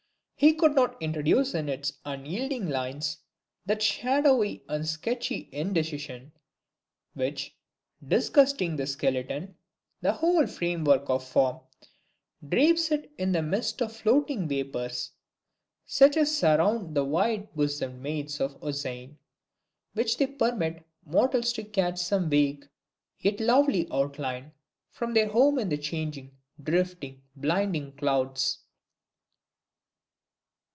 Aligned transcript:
He 0.35 0.53
could 0.53 0.73
not 0.73 0.99
introduce 0.99 1.53
in 1.53 1.69
its 1.69 1.93
unyielding 2.03 2.67
lines 2.67 3.19
that 3.67 3.83
shadowy 3.83 4.63
and 4.67 4.87
sketchy 4.87 5.47
indecision, 5.51 6.31
which, 7.13 7.55
disguising 8.07 8.75
the 8.75 8.87
skeleton, 8.87 9.53
the 10.01 10.13
whole 10.13 10.47
frame 10.47 10.83
work 10.83 11.07
of 11.11 11.23
form, 11.23 11.59
drapes 12.49 12.89
it 12.91 13.11
in 13.19 13.33
the 13.33 13.43
mist 13.43 13.83
of 13.83 13.95
floating 13.95 14.47
vapors, 14.47 15.11
such 15.85 16.17
as 16.17 16.35
surround 16.35 16.97
the 16.97 17.05
white 17.05 17.55
bosomed 17.55 18.01
maids 18.01 18.39
of 18.41 18.57
Ossian, 18.63 19.17
when 19.93 20.07
they 20.17 20.25
permit 20.25 20.83
mortals 21.05 21.53
to 21.53 21.63
catch 21.63 21.99
some 21.99 22.31
vague, 22.31 22.67
yet 23.19 23.39
lovely 23.39 23.87
outline, 23.91 24.53
from 24.89 25.13
their 25.13 25.27
home 25.29 25.59
in 25.59 25.69
the 25.69 25.77
changing, 25.77 26.35
drifting, 26.63 27.21
blinding 27.35 27.91
clouds. 27.91 28.57